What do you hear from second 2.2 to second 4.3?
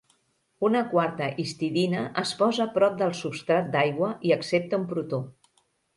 es posa prop del substrat d'aigua